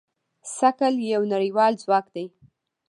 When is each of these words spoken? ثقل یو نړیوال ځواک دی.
ثقل 0.57 0.95
یو 1.13 1.21
نړیوال 1.33 1.73
ځواک 1.83 2.05
دی. 2.15 2.25